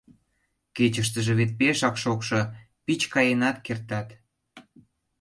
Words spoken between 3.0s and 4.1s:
каенат кертат.